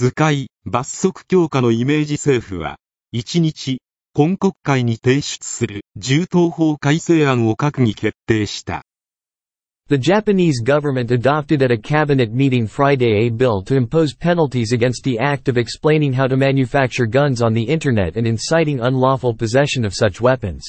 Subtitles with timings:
[0.00, 2.78] 図解、罰則強化のイメージ政府は、
[3.14, 3.82] 1日、
[4.14, 8.82] 今国会に提出する銃刀法改正案を閣議決定した。
[9.90, 15.18] The Japanese government adopted at a cabinet meeting Friday a bill to impose penalties against the
[15.18, 19.92] act of explaining how to manufacture guns on the internet and inciting unlawful possession of
[19.92, 20.64] such weapons.